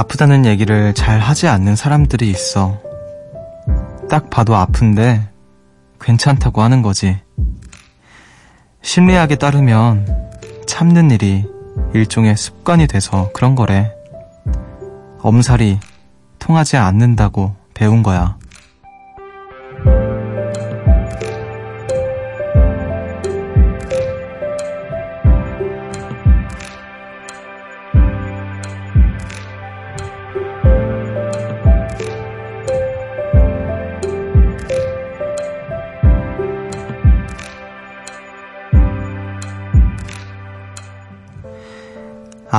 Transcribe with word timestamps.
아프다는 0.00 0.46
얘기를 0.46 0.94
잘 0.94 1.18
하지 1.18 1.46
않는 1.46 1.76
사람들이 1.76 2.30
있어. 2.30 2.80
딱 4.08 4.30
봐도 4.30 4.56
아픈데 4.56 5.28
괜찮다고 6.00 6.62
하는 6.62 6.80
거지. 6.80 7.18
심리학에 8.80 9.36
따르면 9.36 10.06
참는 10.66 11.10
일이 11.10 11.44
일종의 11.92 12.34
습관이 12.38 12.86
돼서 12.86 13.30
그런 13.34 13.54
거래. 13.54 13.92
엄살이 15.20 15.78
통하지 16.38 16.78
않는다고 16.78 17.54
배운 17.74 18.02
거야. 18.02 18.38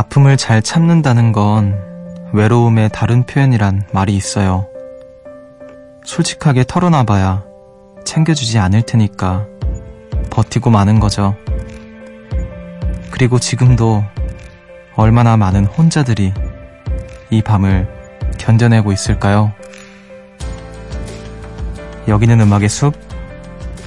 아픔을 0.01 0.35
잘 0.35 0.63
참는다는 0.63 1.31
건 1.31 1.79
외로움의 2.33 2.89
다른 2.91 3.23
표현이란 3.23 3.83
말이 3.91 4.15
있어요. 4.15 4.67
솔직하게 6.03 6.63
털어놔봐야 6.67 7.43
챙겨주지 8.03 8.57
않을 8.57 8.81
테니까 8.81 9.45
버티고 10.31 10.71
마는 10.71 10.99
거죠. 10.99 11.35
그리고 13.11 13.37
지금도 13.37 14.03
얼마나 14.95 15.37
많은 15.37 15.65
혼자들이 15.65 16.33
이 17.29 17.41
밤을 17.43 17.87
견뎌내고 18.39 18.91
있을까요? 18.91 19.51
여기는 22.07 22.41
음악의 22.41 22.69
숲, 22.69 22.95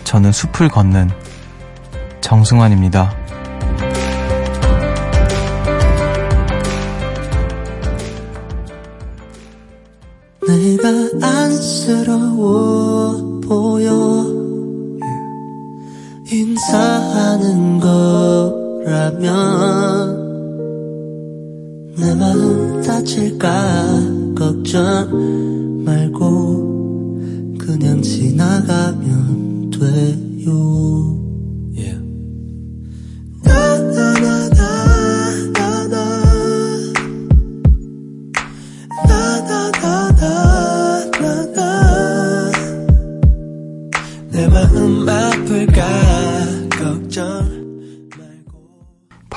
저는 0.05 0.31
숲을 0.31 0.69
걷는 0.69 1.11
정승환입니다. 2.21 3.24
내 21.97 22.15
마음 22.15 22.83
다칠까 22.83 24.35
걱정 24.37 25.85
말고 25.85 27.57
그냥 27.59 28.03
지나가면 28.03 29.71
돼요 29.71 31.24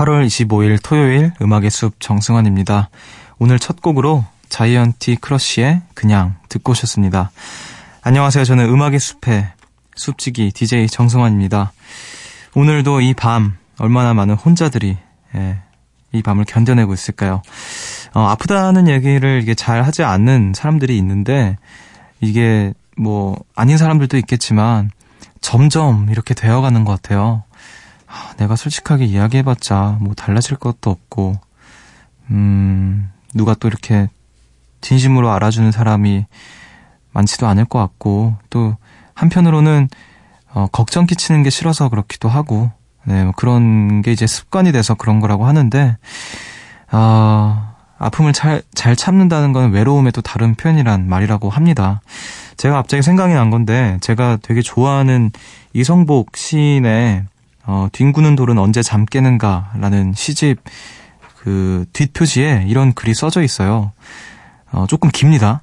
8월 0.08 0.26
25일 0.26 0.80
토요일 0.82 1.34
음악의 1.42 1.70
숲 1.70 2.00
정승환입니다. 2.00 2.90
오늘 3.40 3.60
첫 3.60 3.82
곡으로 3.82 4.24
자이언티 4.48 5.18
크러쉬의 5.18 5.82
그냥 5.94 6.36
듣고 6.48 6.72
오셨습니다. 6.72 7.32
안녕하세요. 8.04 8.46
저는 8.46 8.70
음악의 8.70 9.00
숲의 9.00 9.50
숲지기 9.98 10.54
DJ 10.54 10.88
정승환입니다. 10.88 11.74
오늘도 12.56 13.02
이 13.02 13.14
밤 13.16 13.58
얼마나 13.80 14.14
많은 14.14 14.36
혼자들이 14.36 14.98
예, 15.36 15.58
이 16.14 16.22
밤을 16.24 16.46
견뎌내고 16.46 16.94
있을까요? 16.94 17.42
어, 18.14 18.22
아프다는 18.28 18.88
얘기를 18.88 19.42
이게 19.42 19.56
잘 19.56 19.84
하지 19.84 20.04
않는 20.04 20.54
사람들이 20.56 20.98
있는데 21.00 21.58
이게 22.22 22.74
뭐 22.96 23.38
아닌 23.56 23.78
사람들도 23.78 24.16
있겠지만 24.20 24.90
점점 25.42 26.08
이렇게 26.10 26.34
되어가는 26.34 26.86
것 26.86 26.94
같아요. 26.94 27.44
아, 28.18 28.34
내가 28.38 28.56
솔직하게 28.56 29.06
이야기해봤자 29.06 29.98
뭐 30.02 30.16
달라질 30.16 30.58
것도 30.58 30.90
없고, 30.90 31.36
음, 32.32 33.12
누가 33.36 33.54
또 33.54 33.68
이렇게 33.68 34.10
진심으로 34.82 35.32
알아주는 35.32 35.72
사람이 35.72 36.26
많지도 37.12 37.46
않을 37.48 37.66
것 37.66 37.80
같고, 37.80 38.36
또 38.50 38.76
한편으로는 39.14 39.90
어, 40.54 40.68
걱정 40.72 41.06
끼치는 41.06 41.44
게 41.44 41.52
싫어서 41.52 41.90
그렇기도 41.90 42.30
하고, 42.30 42.72
네, 43.04 43.24
뭐 43.24 43.34
그런 43.36 44.02
게 44.02 44.12
이제 44.12 44.26
습관이 44.26 44.72
돼서 44.72 44.96
그런 44.96 45.20
거라고 45.20 45.46
하는데, 45.46 45.98
아, 46.90 47.76
아픔을 48.00 48.34
잘, 48.34 48.64
잘 48.74 48.96
참는다는 48.96 49.54
건 49.54 49.72
외로움의 49.72 50.12
또 50.12 50.22
다른 50.22 50.56
표현이란 50.56 51.08
말이라고 51.08 51.50
합니다. 51.50 52.02
제가 52.56 52.76
갑자기 52.76 53.04
생각이 53.04 53.34
난 53.34 53.52
건데, 53.52 53.98
제가 54.02 54.38
되게 54.42 54.62
좋아하는 54.62 55.32
이성복 55.74 56.36
시인의 56.36 57.26
어, 57.68 57.90
뒹구는 57.92 58.36
돌은 58.36 58.58
언제 58.58 58.82
잠 58.82 59.06
깨는가 59.06 59.74
라는 59.76 60.14
시집 60.16 60.62
그 61.38 61.86
뒷표지에 61.94 62.66
이런 62.68 62.94
글이 62.94 63.14
써져 63.14 63.44
있어요. 63.44 63.92
어, 64.72 64.86
조금 64.88 65.10
깁니다. 65.12 65.62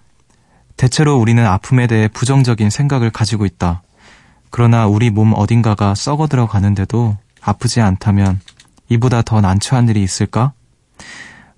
대체로 0.76 1.16
우리는 1.16 1.44
아픔에 1.44 1.87
대해 1.87 2.09
부정적인 2.09 2.70
생각을 2.70 3.10
가지고 3.10 3.47
있다. 3.47 3.82
그러나 4.50 4.87
우리 4.87 5.10
몸 5.10 5.32
어딘가가 5.34 5.94
썩어 5.94 6.26
들어가는데도 6.26 7.16
아프지 7.41 7.81
않다면 7.81 8.41
이보다 8.88 9.22
더 9.22 9.41
난처한 9.41 9.88
일이 9.88 10.03
있을까? 10.03 10.53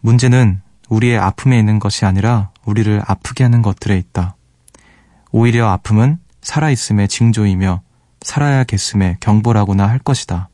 문제는 0.01 0.61
우리의 0.89 1.19
아픔에 1.19 1.59
있는 1.59 1.79
것이 1.79 2.05
아니라 2.05 2.51
우리를 2.65 3.03
아프게 3.05 3.43
하는 3.43 3.63
것들에 3.63 3.99
있다. 3.99 4.37
오히려 5.33 5.69
아픔은 5.69 6.19
살아있음의 6.43 7.09
징조이며 7.09 7.83
살아야겠음의 8.27 9.19
경보라고나 9.21 9.89
할 9.89 10.01
것이다. 10.01 10.49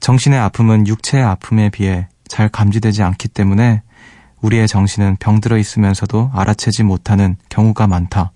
정신의 0.00 0.38
아픔은 0.38 0.86
육체의 0.86 1.24
아픔에 1.24 1.70
비해 1.70 2.08
잘 2.26 2.48
감지되지 2.48 3.02
않기 3.02 3.28
때문에 3.28 3.82
우리의 4.40 4.66
정신은 4.68 5.16
병들어 5.20 5.58
있으면서도 5.58 6.32
알아채지 6.34 6.82
못하는 6.82 7.36
경우가 7.48 7.86
많다. 7.86 8.32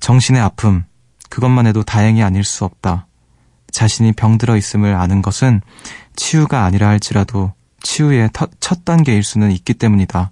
정신의 0.00 0.40
아픔, 0.40 0.84
그것만 1.30 1.66
해도 1.66 1.82
다행이 1.82 2.22
아닐 2.22 2.44
수 2.44 2.64
없다. 2.64 3.06
자신이 3.70 4.12
병들어 4.12 4.56
있음을 4.56 4.94
아는 4.94 5.22
것은 5.22 5.62
치유가 6.16 6.64
아니라 6.64 6.88
할지라도 6.88 7.52
치유의 7.82 8.30
첫 8.60 8.84
단계일 8.84 9.22
수는 9.22 9.50
있기 9.52 9.74
때문이다. 9.74 10.30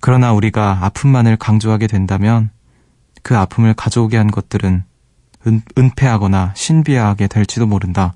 그러나 0.00 0.32
우리가 0.32 0.80
아픔만을 0.82 1.36
강조하게 1.38 1.86
된다면 1.86 2.50
그 3.22 3.36
아픔을 3.36 3.74
가져오게 3.74 4.16
한 4.16 4.30
것들은 4.30 4.84
은, 5.46 5.62
은폐하거나 5.76 6.52
신비하게 6.56 7.28
될지도 7.28 7.66
모른다. 7.66 8.14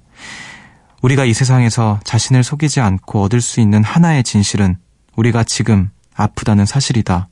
우리가 1.02 1.24
이 1.24 1.32
세상에서 1.32 2.00
자신을 2.04 2.44
속이지 2.44 2.80
않고 2.80 3.22
얻을 3.22 3.40
수 3.40 3.60
있는 3.60 3.82
하나의 3.82 4.22
진실은 4.22 4.76
우리가 5.16 5.44
지금 5.44 5.90
아프다는 6.14 6.66
사실이다. 6.66 7.28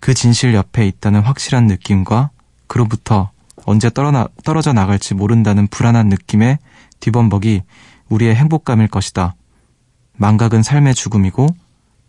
그 0.00 0.14
진실 0.14 0.54
옆에 0.54 0.86
있다는 0.86 1.20
확실한 1.20 1.66
느낌과 1.66 2.30
그로부터 2.66 3.30
언제 3.66 3.90
떨어나, 3.90 4.26
떨어져 4.44 4.72
나갈지 4.72 5.14
모른다는 5.14 5.66
불안한 5.66 6.08
느낌의 6.08 6.58
뒤범벅이 7.00 7.62
우리의 8.08 8.34
행복감일 8.34 8.88
것이다. 8.88 9.34
망각은 10.16 10.62
삶의 10.62 10.94
죽음이고 10.94 11.46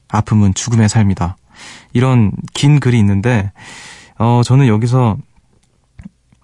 아픔은 0.08 0.54
죽음의 0.54 0.90
삶이다. 0.90 1.38
이런 1.94 2.32
긴 2.54 2.80
글이 2.80 2.98
있는데 3.00 3.52
어, 4.18 4.42
저는 4.44 4.68
여기서 4.68 5.18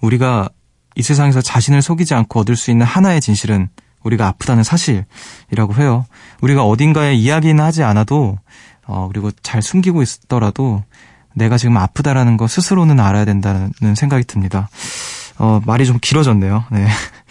우리가 0.02 0.50
이 0.96 1.02
세상에서 1.04 1.42
자신을 1.42 1.82
속이지 1.82 2.14
않고 2.14 2.40
얻을 2.40 2.56
수 2.56 2.72
있는 2.72 2.86
하나의 2.86 3.22
진실은 3.22 3.70
우리가 4.04 4.28
아프다는 4.28 4.64
사실이라고 4.64 5.76
해요. 5.76 6.06
우리가 6.42 6.64
어딘가에 6.64 7.14
이야기는 7.14 7.64
하지 7.64 7.84
않아도, 7.84 8.38
어, 8.86 9.08
그리고 9.12 9.32
잘 9.44 9.62
숨기고 9.62 10.02
있더라도 10.02 10.84
내가 11.36 11.58
지금 11.58 11.78
아프다라는 11.78 12.38
거 12.38 12.48
스스로는 12.48 13.00
알아야 13.00 13.26
된다는 13.26 13.72
생각이 13.96 14.24
듭니다. 14.24 14.70
어, 15.38 15.62
말이 15.66 15.86
좀 15.86 16.00
길어졌네요. 16.02 16.66
네. 16.72 16.88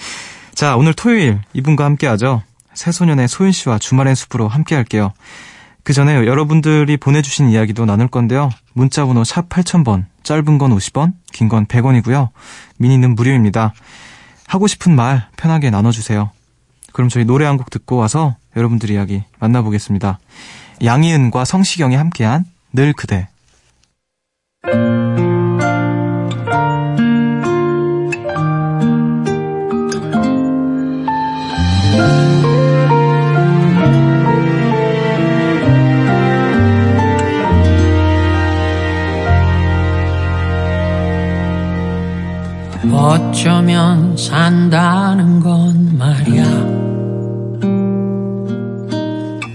자, 0.54 0.76
오늘 0.76 0.94
토요일 0.94 1.40
이분과 1.54 1.84
함께 1.84 2.06
하죠. 2.06 2.42
새소년의 2.74 3.26
소윤 3.26 3.52
씨와 3.52 3.78
주말의 3.78 4.14
숲으로 4.14 4.48
함께 4.48 4.74
할게요. 4.74 5.12
그 5.86 5.92
전에 5.92 6.14
여러분들이 6.26 6.96
보내주신 6.96 7.48
이야기도 7.48 7.84
나눌 7.86 8.08
건데요. 8.08 8.50
문자번호 8.72 9.22
샵 9.22 9.48
8000번, 9.48 10.06
짧은 10.24 10.58
건 10.58 10.76
50원, 10.76 11.12
긴 11.32 11.48
건 11.48 11.64
100원이고요. 11.66 12.30
미니는 12.78 13.14
무료입니다. 13.14 13.72
하고 14.48 14.66
싶은 14.66 14.96
말 14.96 15.28
편하게 15.36 15.70
나눠주세요. 15.70 16.30
그럼 16.92 17.08
저희 17.08 17.24
노래 17.24 17.44
한 17.44 17.56
곡 17.56 17.70
듣고 17.70 17.94
와서 17.94 18.34
여러분들 18.56 18.90
이야기 18.90 19.22
만나보겠습니다. 19.38 20.18
양희은과 20.82 21.44
성시경이 21.44 21.94
함께한 21.94 22.46
늘 22.72 22.92
그대. 22.92 23.28
어쩌면 42.96 44.16
산다는 44.16 45.40
건 45.40 45.98
말이야 45.98 46.44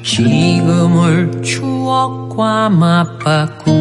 지금을 0.03 1.41
추억과 1.41 2.69
맞바꾸느니 2.69 3.71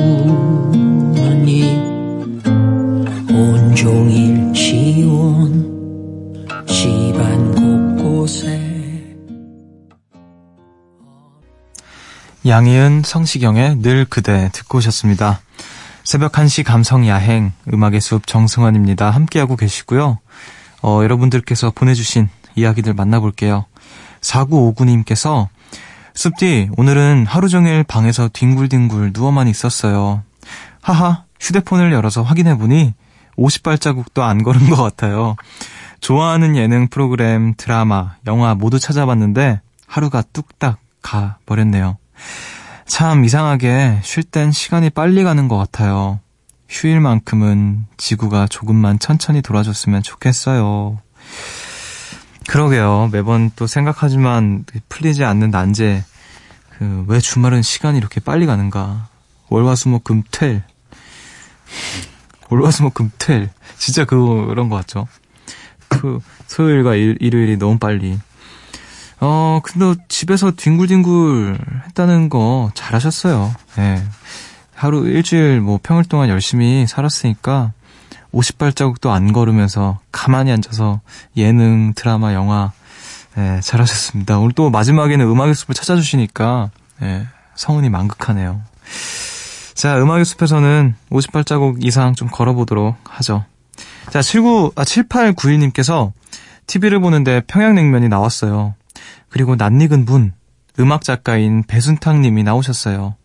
온종일 3.30 4.52
지운 4.54 6.46
집안 6.66 7.54
곳곳에 7.54 8.58
양희은, 12.46 13.02
성시경의 13.04 13.82
늘 13.82 14.06
그대 14.06 14.48
듣고 14.54 14.78
오셨습니다. 14.78 15.40
새벽 16.10 16.32
1시 16.32 16.64
감성 16.64 17.06
야행 17.06 17.52
음악의 17.72 18.00
숲 18.00 18.26
정승환입니다. 18.26 19.10
함께하고 19.10 19.54
계시고요. 19.54 20.18
어, 20.82 21.00
여러분들께서 21.04 21.70
보내주신 21.70 22.28
이야기들 22.56 22.94
만나볼게요. 22.94 23.66
4959님께서 24.20 25.46
숲디 26.14 26.70
오늘은 26.76 27.26
하루 27.28 27.48
종일 27.48 27.84
방에서 27.84 28.28
뒹굴뒹굴 28.32 29.12
누워만 29.14 29.46
있었어요. 29.46 30.24
하하 30.82 31.26
휴대폰을 31.38 31.92
열어서 31.92 32.24
확인해보니 32.24 32.92
50발자국도 33.38 34.22
안 34.22 34.42
걸은 34.42 34.68
것 34.68 34.82
같아요. 34.82 35.36
좋아하는 36.00 36.56
예능 36.56 36.88
프로그램, 36.88 37.54
드라마, 37.56 38.16
영화 38.26 38.56
모두 38.56 38.80
찾아봤는데 38.80 39.60
하루가 39.86 40.24
뚝딱 40.32 40.78
가버렸네요. 41.02 41.98
참 42.90 43.24
이상하게 43.24 44.00
쉴 44.02 44.24
땐 44.24 44.50
시간이 44.50 44.90
빨리 44.90 45.22
가는 45.22 45.46
것 45.46 45.56
같아요. 45.56 46.18
휴일만큼은 46.68 47.86
지구가 47.96 48.48
조금만 48.48 48.98
천천히 48.98 49.42
돌아줬으면 49.42 50.02
좋겠어요. 50.02 50.98
그러게요. 52.48 53.08
매번 53.12 53.52
또 53.54 53.68
생각하지만 53.68 54.64
풀리지 54.88 55.22
않는 55.22 55.52
난제. 55.52 56.04
그, 56.78 57.04
왜 57.06 57.20
주말은 57.20 57.62
시간이 57.62 57.96
이렇게 57.96 58.18
빨리 58.20 58.44
가는가. 58.44 59.06
월화수목금퇴. 59.50 60.64
월화수목금퇴. 62.48 63.50
진짜 63.78 64.04
그런 64.04 64.68
것 64.68 64.74
같죠. 64.74 65.06
그, 65.86 66.18
토요일과 66.50 66.96
일, 66.96 67.16
일요일이 67.20 67.56
너무 67.56 67.78
빨리. 67.78 68.18
어, 69.20 69.60
근데 69.62 70.00
집에서 70.08 70.50
뒹굴뒹굴 70.50 71.58
했다는 71.86 72.28
거 72.28 72.70
잘하셨어요. 72.74 73.54
예. 73.78 73.80
네. 73.80 74.02
하루 74.74 75.06
일주일 75.06 75.60
뭐 75.60 75.78
평일 75.82 76.04
동안 76.04 76.30
열심히 76.30 76.86
살았으니까 76.86 77.72
50발자국도 78.32 79.10
안 79.10 79.32
걸으면서 79.32 79.98
가만히 80.10 80.52
앉아서 80.52 81.00
예능, 81.36 81.92
드라마, 81.94 82.32
영화 82.32 82.72
예, 83.36 83.60
잘하셨습니다. 83.62 84.38
오늘 84.38 84.52
또 84.52 84.70
마지막에는 84.70 85.26
음악의 85.26 85.54
숲을 85.54 85.74
찾아주시니까 85.74 86.70
예, 87.02 87.26
성은이 87.56 87.90
만극하네요. 87.90 88.62
자, 89.74 90.00
음악의 90.00 90.24
숲에서는 90.24 90.94
50발자국 91.10 91.84
이상 91.84 92.14
좀 92.14 92.28
걸어보도록 92.28 92.96
하죠. 93.04 93.44
자, 94.10 94.22
79, 94.22 94.72
아, 94.76 94.84
7891님께서 94.84 96.12
TV를 96.66 97.00
보는데 97.00 97.40
평양냉면이 97.46 98.08
나왔어요. 98.08 98.74
그리고 99.30 99.56
낯익은 99.56 100.04
분, 100.04 100.32
음악 100.78 101.02
작가인 101.02 101.62
배순탁 101.62 102.18
님이 102.18 102.42
나오셨어요. 102.42 103.16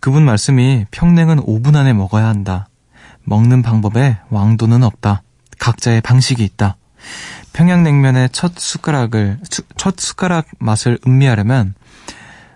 그분 0.00 0.24
말씀이 0.24 0.86
평냉은 0.90 1.40
5분 1.40 1.76
안에 1.76 1.92
먹어야 1.92 2.26
한다. 2.26 2.68
먹는 3.24 3.62
방법에 3.62 4.18
왕도는 4.30 4.82
없다. 4.82 5.22
각자의 5.58 6.00
방식이 6.00 6.44
있다. 6.44 6.76
평양냉면의 7.52 8.30
첫 8.32 8.58
숟가락을, 8.58 9.38
첫 9.76 9.98
숟가락 9.98 10.46
맛을 10.58 10.98
음미하려면 11.06 11.74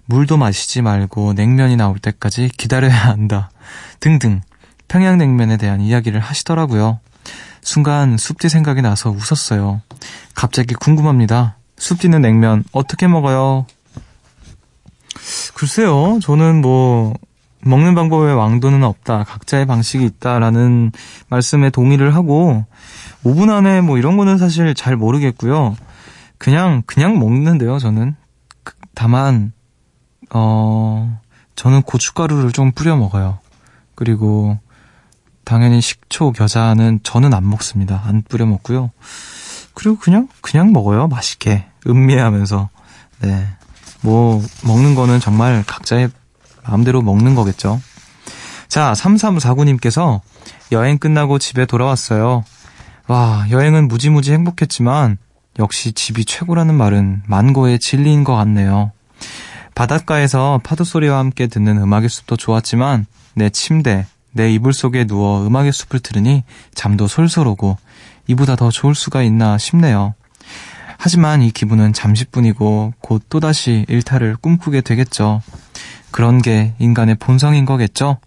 물도 0.07 0.37
마시지 0.37 0.83
말고 0.83 1.35
냉면이 1.35 1.77
나올 1.77 1.99
때까지 1.99 2.49
기다려야 2.57 2.95
한다. 2.95 3.51
등등 4.01 4.41
평양냉면에 4.89 5.59
대한 5.59 5.81
이야기를 5.81 6.21
하시더라고요. 6.21 7.01
순간 7.63 8.17
숲지 8.17 8.49
생각이 8.49 8.81
나서 8.81 9.11
웃었어요. 9.11 9.83
갑자기 10.35 10.75
궁금합니다. 10.75 11.58
숲지는 11.79 12.21
냉면 12.23 12.65
어떻게 12.73 13.07
먹어요? 13.07 13.67
글쎄요, 15.55 16.19
저는 16.23 16.61
뭐 16.61 17.15
먹는 17.61 17.95
방법에 17.95 18.33
왕도는 18.33 18.83
없다. 18.85 19.25
각자의 19.25 19.67
방식이 19.67 20.05
있다라는 20.05 20.93
말씀에 21.29 21.71
동의를 21.71 22.15
하고 22.15 22.65
5분 23.25 23.51
안에 23.51 23.81
뭐 23.81 23.99
이런 23.99 24.17
거는 24.17 24.39
사실 24.39 24.75
잘 24.75 24.97
모르겠고요. 24.97 25.77
그냥 26.39 26.83
그냥 26.87 27.19
먹는데요, 27.19 27.79
저는. 27.79 28.15
그, 28.63 28.75
다만 28.95 29.53
어 30.33 31.21
저는 31.57 31.83
고춧가루를 31.83 32.53
좀 32.53 32.73
뿌려 32.73 32.97
먹어요. 32.97 33.39
그리고 33.95 34.59
당연히 35.45 35.81
식초, 35.81 36.33
겨자는 36.33 37.01
저는 37.03 37.35
안 37.35 37.49
먹습니다. 37.49 38.03
안 38.05 38.23
뿌려 38.23 38.47
먹고요. 38.47 38.91
그리고 39.79 39.97
그냥 39.97 40.27
그냥 40.41 40.73
먹어요. 40.73 41.07
맛있게. 41.07 41.65
음미하면서. 41.87 42.69
네. 43.21 43.47
뭐 44.01 44.43
먹는 44.65 44.97
거는 44.97 45.21
정말 45.21 45.63
각자의 45.65 46.11
마음대로 46.67 47.01
먹는 47.01 47.37
거겠죠. 47.37 47.81
자, 48.67 48.93
3349님께서 48.95 50.21
여행 50.73 50.99
끝나고 50.99 51.39
집에 51.39 51.65
돌아왔어요. 51.65 52.43
와, 53.07 53.47
여행은 53.51 53.87
무지무지 53.87 54.33
행복했지만 54.33 55.17
역시 55.61 55.93
집이 55.93 56.25
최고라는 56.25 56.75
말은 56.75 57.23
만고의 57.27 57.79
진리인 57.79 58.25
것 58.25 58.35
같네요. 58.35 58.91
바닷가에서 59.77 60.61
파도 60.65 60.83
소리와 60.83 61.19
함께 61.19 61.47
듣는 61.47 61.79
음악의 61.79 62.09
숲도 62.09 62.37
좋았지만 62.37 63.07
내 63.35 63.49
침대, 63.49 64.07
내 64.33 64.51
이불 64.51 64.73
속에 64.73 65.07
누워 65.07 65.47
음악의 65.47 65.73
숲을 65.73 66.01
들으니 66.01 66.43
잠도 66.75 67.07
솔솔 67.07 67.47
오고 67.47 67.79
이보다 68.29 68.55
더 68.55 68.71
좋을 68.71 68.95
수가 68.95 69.23
있나 69.23 69.59
싶네요. 69.59 70.15
하지만 70.99 71.43
이 71.43 71.51
기분은 71.51 71.93
잠시뿐이고 71.93 72.95
곧 73.01 73.23
또다시 73.29 73.85
일탈을 73.89 74.37
꿈꾸게 74.37 74.81
되겠죠. 74.81 75.43
그런 76.11 76.41
게 76.41 76.75
인간의 76.79 77.17
본성인 77.17 77.65
거겠죠? 77.65 78.19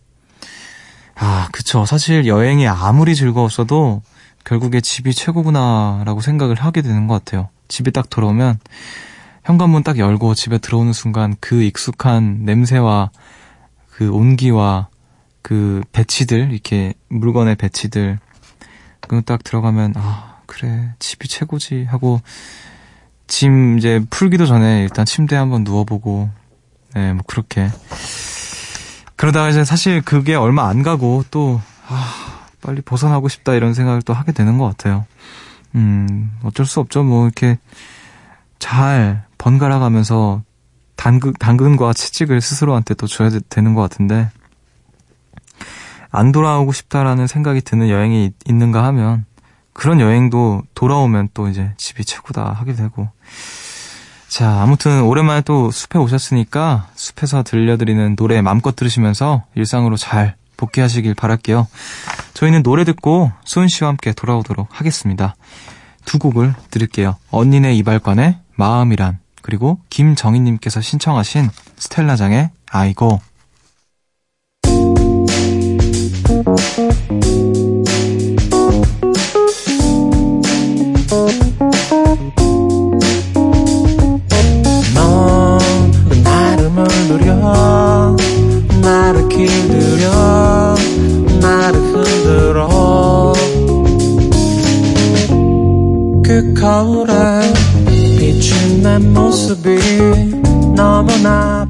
아, 1.15 1.49
그쵸. 1.51 1.85
사실 1.85 2.25
여행이 2.27 2.67
아무리 2.67 3.15
즐거웠어도 3.15 4.01
결국에 4.43 4.81
집이 4.81 5.13
최고구나라고 5.13 6.21
생각을 6.21 6.55
하게 6.55 6.81
되는 6.81 7.07
것 7.07 7.23
같아요. 7.23 7.49
집에 7.67 7.91
딱 7.91 8.09
들어오면 8.09 8.59
현관문 9.43 9.83
딱 9.83 9.97
열고 9.97 10.33
집에 10.35 10.57
들어오는 10.57 10.93
순간 10.93 11.35
그 11.39 11.61
익숙한 11.61 12.43
냄새와 12.43 13.11
그 13.89 14.11
온기와 14.11 14.87
그 15.41 15.83
배치들, 15.91 16.51
이렇게 16.51 16.93
물건의 17.09 17.55
배치들, 17.55 18.19
딱 19.25 19.43
들어가면, 19.43 19.93
아, 19.97 20.37
그래, 20.45 20.93
집이 20.99 21.27
최고지 21.27 21.85
하고, 21.89 22.21
짐 23.27 23.77
이제 23.77 24.03
풀기도 24.09 24.45
전에 24.45 24.81
일단 24.83 25.05
침대에 25.05 25.37
한번 25.39 25.63
누워보고, 25.63 26.29
네, 26.93 27.13
뭐 27.13 27.23
그렇게. 27.27 27.69
그러다가 29.15 29.49
이제 29.49 29.63
사실 29.63 30.01
그게 30.01 30.35
얼마 30.35 30.67
안 30.67 30.83
가고 30.83 31.23
또, 31.31 31.61
아, 31.87 32.45
빨리 32.61 32.81
벗어나고 32.81 33.27
싶다 33.29 33.53
이런 33.53 33.73
생각을 33.73 34.01
또 34.01 34.13
하게 34.13 34.31
되는 34.31 34.57
것 34.57 34.65
같아요. 34.65 35.05
음, 35.75 36.31
어쩔 36.43 36.65
수 36.65 36.79
없죠. 36.79 37.03
뭐 37.03 37.25
이렇게 37.25 37.57
잘 38.59 39.23
번갈아 39.37 39.79
가면서 39.79 40.41
당근, 40.95 41.33
당근과 41.39 41.93
채찍을 41.93 42.41
스스로한테 42.41 42.93
또 42.95 43.07
줘야 43.07 43.29
되 43.29 43.61
는 43.61 43.73
것 43.73 43.81
같은데, 43.81 44.29
안 46.11 46.31
돌아오고 46.31 46.71
싶다라는 46.71 47.27
생각이 47.27 47.61
드는 47.61 47.89
여행이 47.89 48.31
있는가 48.45 48.83
하면, 48.85 49.25
그런 49.73 49.99
여행도 49.99 50.63
돌아오면 50.75 51.29
또 51.33 51.47
이제 51.47 51.71
집이 51.77 52.05
최고다 52.05 52.51
하게 52.51 52.73
되고, 52.73 53.09
자, 54.27 54.61
아무튼 54.61 55.01
오랜만에 55.01 55.41
또 55.41 55.71
숲에 55.71 55.99
오셨으니까 55.99 56.87
숲에서 56.95 57.43
들려드리는 57.43 58.15
노래 58.15 58.41
마음껏 58.41 58.75
들으시면서 58.75 59.43
일상으로 59.55 59.97
잘 59.97 60.35
복귀하시길 60.55 61.15
바랄게요. 61.15 61.67
저희는 62.33 62.63
노래 62.63 62.85
듣고 62.85 63.31
소은 63.43 63.67
씨와 63.67 63.89
함께 63.89 64.13
돌아오도록 64.13 64.69
하겠습니다. 64.71 65.35
두 66.05 66.17
곡을 66.17 66.53
들을게요. 66.69 67.17
언니네 67.29 67.73
이발관의 67.75 68.37
마음이란 68.55 69.19
그리고 69.41 69.79
김정희님께서 69.89 70.79
신청하신 70.79 71.49
스텔라장의 71.75 72.51
아이고. 72.71 73.19
거울에 96.61 97.13
비춘 98.19 98.83
내 98.83 98.99
모습이 98.99 99.79
너무나 100.75 101.65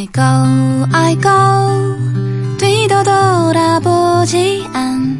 I 0.00 0.06
go, 0.06 0.22
I 0.94 1.14
go, 1.20 2.56
뒤도 2.56 3.02
돌아보지 3.02 4.66
않 4.72 5.19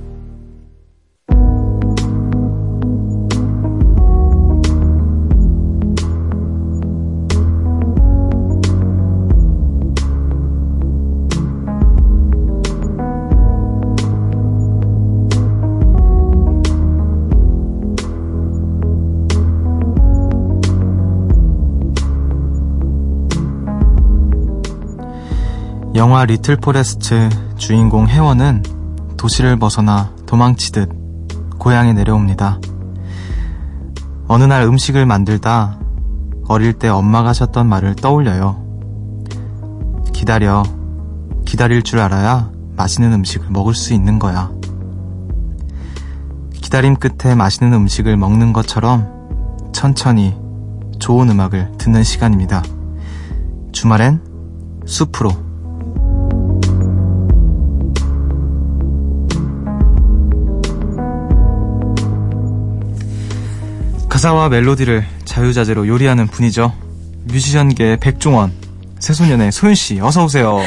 영화 26.01 26.25
리틀 26.25 26.55
포레스트 26.55 27.29
주인공 27.57 28.07
혜원은 28.07 28.63
도시를 29.17 29.57
벗어나 29.57 30.11
도망치듯 30.25 30.89
고향에 31.59 31.93
내려옵니다. 31.93 32.59
어느 34.27 34.43
날 34.45 34.63
음식을 34.63 35.05
만들다 35.05 35.77
어릴 36.47 36.73
때 36.73 36.87
엄마가 36.87 37.29
하셨던 37.29 37.67
말을 37.69 37.93
떠올려요. 37.93 38.65
기다려. 40.11 40.63
기다릴 41.45 41.83
줄 41.83 41.99
알아야 41.99 42.49
맛있는 42.75 43.13
음식을 43.13 43.51
먹을 43.51 43.75
수 43.75 43.93
있는 43.93 44.17
거야. 44.17 44.49
기다림 46.53 46.95
끝에 46.95 47.35
맛있는 47.35 47.73
음식을 47.73 48.17
먹는 48.17 48.53
것처럼 48.53 49.69
천천히 49.71 50.35
좋은 50.97 51.29
음악을 51.29 51.73
듣는 51.77 52.01
시간입니다. 52.01 52.63
주말엔 53.71 54.19
숲으로. 54.87 55.50
가사와 64.21 64.49
멜로디를 64.49 65.03
자유자재로 65.25 65.87
요리하는 65.87 66.27
분이죠. 66.27 66.71
뮤지션계의 67.23 67.97
백종원, 67.97 68.53
새소년의 68.99 69.51
소윤씨, 69.51 69.99
어서오세요. 69.99 70.59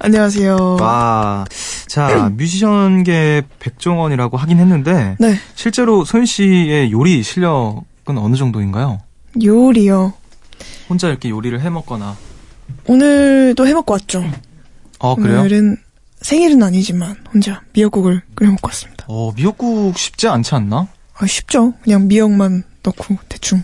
안녕하세요. 0.00 0.78
와. 0.80 1.44
자, 1.86 2.28
뮤지션계 2.36 3.42
백종원이라고 3.60 4.36
하긴 4.36 4.58
했는데, 4.58 5.16
네, 5.20 5.38
실제로 5.54 6.04
소윤씨의 6.04 6.90
요리 6.90 7.22
실력은 7.22 8.18
어느 8.18 8.34
정도인가요? 8.34 8.98
요리요. 9.40 10.12
혼자 10.88 11.06
이렇게 11.06 11.30
요리를 11.30 11.60
해 11.60 11.70
먹거나. 11.70 12.16
오늘도 12.86 13.68
해 13.68 13.74
먹고 13.74 13.92
왔죠. 13.92 14.24
어, 14.98 15.14
그래요? 15.14 15.42
오늘은 15.42 15.76
생일은 16.22 16.60
아니지만 16.60 17.14
혼자 17.32 17.62
미역국을 17.72 18.22
끓여 18.34 18.50
먹고 18.50 18.66
왔습니다. 18.66 19.04
어, 19.06 19.32
미역국 19.36 19.96
쉽지 19.96 20.26
않지 20.26 20.56
않나? 20.56 20.88
아, 21.14 21.26
쉽죠. 21.26 21.72
그냥 21.84 22.08
미역만 22.08 22.64
넣고 22.86 23.16
대충 23.28 23.62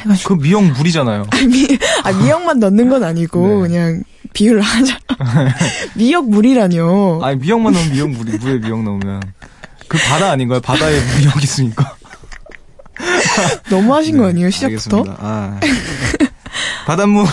해가지고. 0.00 0.36
그 0.36 0.42
미역 0.42 0.64
물이잖아요. 0.64 1.24
미, 1.48 1.78
아, 2.04 2.12
미역만 2.12 2.58
넣는 2.60 2.88
건 2.88 3.04
아니고 3.04 3.62
네. 3.62 3.68
그냥 3.68 4.02
비율을 4.32 4.60
하자. 4.60 4.98
미역 5.96 6.28
물이라뇨. 6.28 7.20
아니, 7.22 7.38
미역만 7.38 7.72
넣으면 7.72 7.92
미역 7.92 8.10
물이, 8.10 8.38
물에 8.38 8.58
미역 8.60 8.82
넣으면. 8.82 9.22
그 9.88 9.96
바다 10.06 10.30
아닌가요? 10.30 10.60
바다에 10.60 11.00
미역 11.18 11.42
있으니까. 11.42 11.96
너무 13.70 13.94
하신 13.94 14.16
네, 14.16 14.22
거 14.22 14.28
아니에요? 14.28 14.50
시작부터? 14.50 15.04
아. 15.18 15.58
바닷물에 16.86 17.26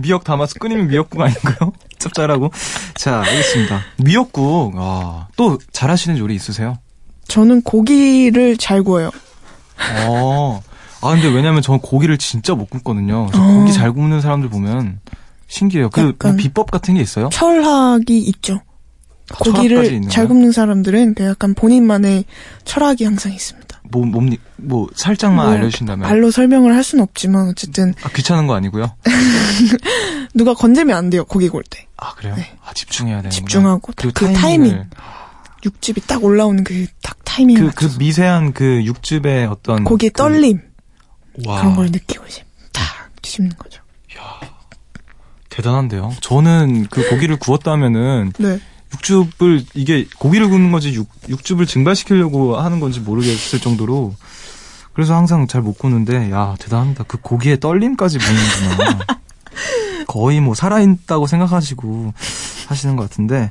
미역 0.00 0.24
담아서 0.24 0.54
끓이면 0.58 0.88
미역국 0.88 1.20
아닌가요? 1.20 1.72
짭짤하고. 1.98 2.50
자, 2.94 3.20
알겠습니다. 3.20 3.82
미역국, 3.98 4.74
아, 4.78 5.28
또 5.36 5.58
잘하시는 5.72 6.18
요리 6.18 6.34
있으세요? 6.34 6.78
저는 7.28 7.62
고기를 7.62 8.56
잘 8.56 8.82
구워요. 8.82 9.10
어. 10.06 10.62
아, 11.02 11.10
근데 11.14 11.28
왜냐면 11.28 11.62
저는 11.62 11.80
고기를 11.80 12.18
진짜 12.18 12.54
못 12.54 12.68
굽거든요. 12.68 13.26
그래서 13.26 13.42
어. 13.44 13.54
고기 13.60 13.72
잘 13.72 13.92
굽는 13.92 14.20
사람들 14.20 14.50
보면 14.50 15.00
신기해요. 15.48 15.90
그, 15.90 16.14
뭐 16.22 16.32
비법 16.36 16.70
같은 16.70 16.94
게 16.94 17.00
있어요? 17.00 17.28
철학이 17.32 18.18
있죠. 18.18 18.60
철학까지 19.32 19.50
고기를 19.74 20.02
잘? 20.08 20.28
굽는 20.28 20.52
사람들은 20.52 21.14
그 21.14 21.24
약간 21.24 21.54
본인만의 21.54 22.24
철학이 22.64 23.04
항상 23.04 23.32
있습니다. 23.32 23.80
뭐, 23.92 24.04
뭐, 24.06 24.22
뭐, 24.56 24.88
살짝만 24.94 25.46
뭐, 25.46 25.54
알려주신다면. 25.54 26.08
말로 26.08 26.30
설명을 26.30 26.74
할 26.74 26.84
수는 26.84 27.02
없지만 27.02 27.48
어쨌든 27.48 27.92
아, 28.04 28.08
귀찮은 28.10 28.46
거 28.46 28.54
아니고요? 28.54 28.86
누가 30.34 30.54
건들면 30.54 30.96
안 30.96 31.10
돼요 31.10 31.24
고기 31.24 31.48
구울 31.48 31.64
때 31.68 31.86
아, 31.96 32.14
그래요? 32.14 32.34
네. 32.36 32.46
아, 32.64 32.72
집중해야 32.72 33.16
되는 33.18 33.30
집중하고 33.30 33.92
그리고 33.96 34.12
그 34.14 34.26
타이밍을- 34.26 34.34
타이밍 34.36 34.84
육즙이 35.64 36.06
딱 36.06 36.22
올라오는 36.24 36.64
그 36.64 36.86
딱 37.02 37.16
타이밍 37.24 37.56
그, 37.58 37.66
을그 37.66 37.96
미세한 37.98 38.52
그 38.52 38.82
육즙의 38.84 39.46
어떤. 39.46 39.84
고기의 39.84 40.10
그- 40.10 40.22
떨림 40.22 40.60
와. 41.46 41.60
그런 41.60 41.76
걸 41.76 41.86
느끼고 41.86 42.24
이제 42.26 42.44
딱 42.72 42.82
씹는 43.22 43.50
거죠. 43.56 43.80
대단한데요. 45.48 46.12
저는 46.20 46.86
그 46.90 47.08
고기를 47.10 47.36
구웠다면은 47.36 48.32
네. 48.38 48.60
육즙을 48.94 49.64
이게 49.74 50.06
고기를 50.18 50.48
굽는 50.48 50.72
건지 50.72 50.92
육, 50.94 51.08
육즙을 51.28 51.66
증발시키려고 51.66 52.56
하는 52.56 52.80
건지 52.80 53.00
모르겠을 53.00 53.60
정도로 53.60 54.14
그래서 54.92 55.14
항상 55.14 55.46
잘못 55.46 55.78
굽는데 55.78 56.30
야 56.30 56.56
대단합니다. 56.60 57.04
그 57.04 57.18
고기의 57.20 57.60
떨림까지 57.60 58.18
보는구나. 58.18 58.98
거의 60.06 60.40
뭐 60.40 60.54
살아있다고 60.54 61.26
생각하시고 61.26 62.14
하시는 62.68 62.96
것 62.96 63.08
같은데 63.08 63.50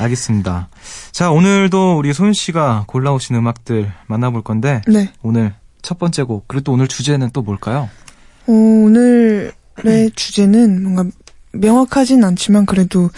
알겠습니다. 0.00 0.68
자 1.12 1.30
오늘도 1.30 1.98
우리 1.98 2.12
소윤 2.12 2.32
씨가 2.32 2.84
골라오신 2.86 3.36
음악들 3.36 3.92
만나볼 4.06 4.42
건데 4.42 4.82
네. 4.86 5.12
오늘 5.22 5.54
첫 5.82 5.98
번째 5.98 6.22
곡 6.24 6.48
그리고 6.48 6.64
또 6.64 6.72
오늘 6.72 6.88
주제는 6.88 7.30
또 7.32 7.42
뭘까요? 7.42 7.88
어, 8.46 8.52
오늘의 8.52 9.52
주제는 10.16 10.82
뭔가 10.82 11.04
명확하진 11.52 12.24
않지만 12.24 12.66
그래도 12.66 13.10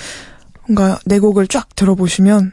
뭔가 0.67 0.99
네 1.07 1.19
곡을 1.19 1.47
쫙 1.49 1.75
들어보시면 1.77 2.53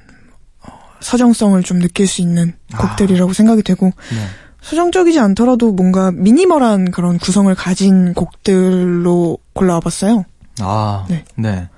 어, 0.67 0.79
서정성을 0.99 1.61
좀 1.63 1.79
느낄 1.79 2.07
수 2.07 2.21
있는 2.21 2.53
아. 2.73 2.77
곡들이라고 2.77 3.33
생각이 3.33 3.63
되고 3.63 3.87
네. 3.87 4.25
서정적이지 4.61 5.19
않더라도 5.19 5.71
뭔가 5.71 6.11
미니멀한 6.11 6.91
그런 6.91 7.17
구성을 7.17 7.53
가진 7.55 8.13
곡들로 8.13 9.37
골라와봤어요. 9.53 10.25
아, 10.59 11.05
네. 11.09 11.23
네. 11.35 11.69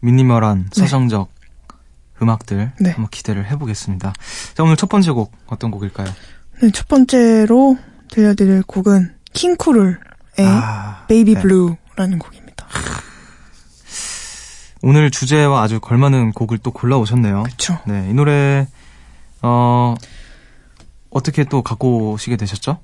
미니멀한 0.00 0.70
서정적 0.72 1.28
음악들 2.22 2.72
네. 2.80 2.90
한번 2.90 3.08
기대를 3.10 3.50
해보겠습니다. 3.50 4.12
자, 4.54 4.62
오늘 4.62 4.76
첫 4.76 4.88
번째 4.88 5.12
곡 5.12 5.32
어떤 5.46 5.70
곡일까요? 5.70 6.08
네, 6.62 6.70
첫 6.72 6.88
번째로 6.88 7.78
들려드릴 8.10 8.62
곡은 8.64 9.14
킹 9.32 9.53
크룰의 9.53 9.96
아, 10.38 11.04
Baby 11.08 11.34
네. 11.34 11.40
Blue라는 11.40 12.18
곡입니다. 12.18 12.66
오늘 14.82 15.10
주제와 15.10 15.62
아주 15.62 15.78
걸맞는 15.80 16.32
곡을 16.32 16.58
또 16.58 16.70
골라오셨네요. 16.70 17.42
그쵸. 17.44 17.78
네, 17.86 18.08
이 18.10 18.14
노래 18.14 18.66
어 19.42 19.94
어떻게 21.10 21.44
또 21.44 21.62
갖고 21.62 22.12
오시게 22.12 22.36
되셨죠? 22.36 22.78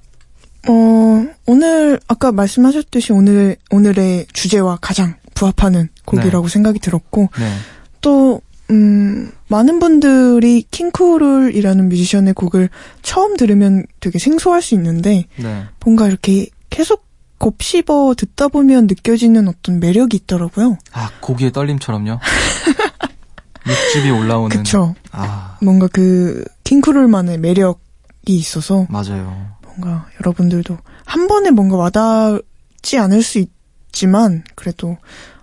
어, 0.68 1.26
오늘, 1.46 2.00
아까 2.08 2.32
말씀하셨듯이 2.32 3.12
오늘, 3.12 3.56
오늘의 3.70 4.26
주제와 4.32 4.78
가장 4.80 5.14
부합하는 5.34 5.88
곡이라고 6.04 6.48
생각이 6.48 6.80
들었고, 6.80 7.28
네, 7.38 7.52
또, 8.00 8.40
음, 8.70 9.30
많은 9.48 9.78
분들이 9.78 10.64
킹 10.70 10.98
크룰이라는 10.98 11.88
뮤지션의 11.88 12.34
곡을 12.34 12.68
처음 13.02 13.36
들으면 13.36 13.84
되게 14.00 14.18
생소할 14.18 14.62
수 14.62 14.74
있는데, 14.74 15.26
네, 15.36 15.64
뭔가 15.84 16.08
이렇게 16.08 16.48
계속 16.70 17.06
곱씹어 17.38 18.14
듣다 18.16 18.48
보면 18.48 18.86
느껴지는 18.86 19.46
어떤 19.48 19.78
매력이 19.78 20.16
있더라고요. 20.16 20.78
아 20.92 21.10
고기의 21.20 21.52
떨림처럼요. 21.52 22.18
육즙이 23.66 24.10
올라오는. 24.10 24.56
그쵸. 24.56 24.94
아 25.12 25.58
뭔가 25.62 25.88
그, 25.92 26.44
킹쿠룰만의 26.64 27.38
매력이 27.38 27.78
있어서, 28.26 28.86
맞아요. 28.88 29.54
뭔가 29.62 30.06
여러분들도 30.20 30.78
한 31.04 31.28
번에 31.28 31.50
뭔가 31.50 31.76
와닿지 31.76 32.98
않을 32.98 33.22
수 33.22 33.38
있지만 33.38 34.42
그래도 34.54 34.96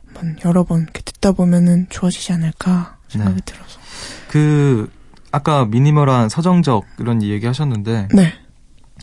한번 0.06 0.38
여러 0.46 0.64
번 0.64 0.82
이렇게 0.82 1.02
듣다 1.04 1.32
보면은 1.34 1.88
좋아지지 1.90 2.34
않을까 2.34 2.93
생각이 3.20 3.42
네. 3.42 3.42
들어서 3.46 3.80
그 4.30 4.92
아까 5.32 5.66
미니멀한 5.66 6.30
서정적 6.30 6.86
이런 7.00 7.22
얘기 7.24 7.46
하셨는데 7.46 8.10
네 8.14 8.44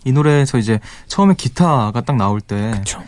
이 0.05 0.13
노래에서 0.13 0.59
이제 0.59 0.81
처음에 1.07 1.35
기타가 1.35 2.01
딱 2.01 2.17
나올 2.17 2.41
때 2.41 2.71
그렇죠 2.73 3.03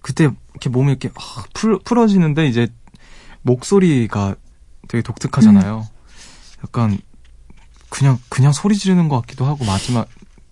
그때 0.00 0.30
이렇게 0.52 0.70
몸이 0.70 0.90
이렇게 0.92 1.10
아, 1.14 1.44
풀, 1.52 1.78
풀어지는데 1.84 2.46
이제 2.46 2.68
목소리가 3.42 4.36
되게 4.88 5.02
독특하잖아요. 5.02 5.86
약간 6.64 6.98
그냥 7.88 8.18
그냥 8.28 8.52
소리 8.52 8.76
지르는 8.76 9.08
것 9.08 9.20
같기도 9.20 9.44
하고 9.44 9.64
마지막 9.64 10.08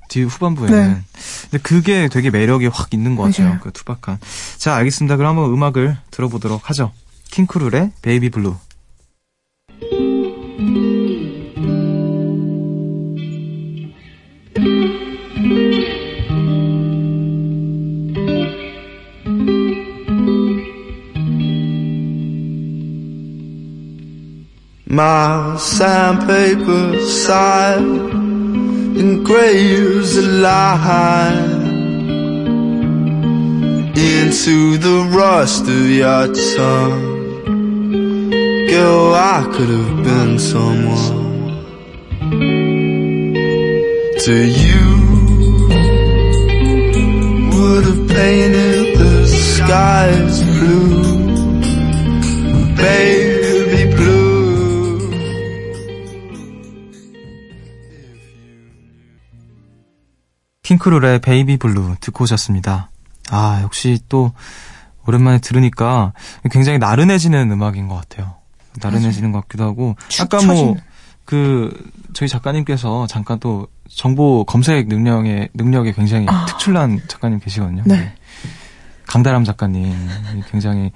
뒤 0.09 0.23
후반부에는 0.23 0.95
네. 0.95 1.03
근데 1.43 1.59
그게 1.63 2.09
되게 2.09 2.31
매력이 2.31 2.67
확 2.67 2.93
있는 2.93 3.15
것 3.17 3.25
같아요. 3.25 3.49
맞아요. 3.49 3.61
그 3.61 3.71
투박한. 3.73 4.19
자 4.59 4.75
알겠습니다. 4.75 5.17
그럼 5.17 5.37
한번 5.37 5.53
음악을 5.55 5.97
들어보도록 6.11 6.69
하죠. 6.71 6.93
킹크룰의 7.31 7.93
베이비 8.03 8.31
블루. 8.31 8.57
My 24.95 25.57
sandpaper 25.57 27.01
side 27.01 27.81
engraves 29.03 30.17
a 30.17 30.23
line 30.23 31.63
into 33.97 34.79
the 34.79 35.11
rust 35.11 35.63
of 35.63 35.91
your 35.91 36.33
tongue. 36.55 37.11
Girl, 38.69 39.15
I 39.15 39.51
could 39.53 39.69
have 39.69 40.05
been 40.05 40.39
someone 40.39 41.65
to 44.27 44.37
you. 44.63 44.85
Would 47.51 47.85
have 47.85 48.09
painted 48.17 48.97
the 48.97 49.27
skies 49.27 50.41
blue, 50.45 51.03
baby 52.77 53.24
킹 60.75 60.90
크룰의 60.90 61.21
Baby 61.21 61.59
Blue 61.59 61.97
듣고 62.01 62.25
오셨습니다. 62.25 62.91
아, 63.31 63.61
역시 63.63 63.99
또 64.09 64.33
오랜만에 65.07 65.39
들으니까 65.39 66.13
굉장히 66.51 66.79
나른해지는 66.79 67.51
음악인 67.51 67.89
것 67.89 67.97
같아요. 67.97 68.37
나른해지는 68.81 69.33
것 69.33 69.43
같기도 69.43 69.65
하고. 69.65 69.97
축 70.09 70.23
아까 70.23 70.45
뭐. 70.45 70.77
그, 71.25 71.91
저희 72.13 72.29
작가님께서 72.29 73.07
잠깐 73.07 73.39
또 73.41 73.69
정보 73.89 74.45
검색 74.45 74.89
능력에, 74.89 75.49
능력에 75.55 75.93
굉장히 75.93 76.27
아. 76.29 76.45
특출난 76.47 77.01
작가님 77.09 77.41
계시거든요. 77.41 77.83
네. 77.87 78.15
강다람 79.07 79.45
작가님. 79.45 79.95
굉장히. 80.51 80.93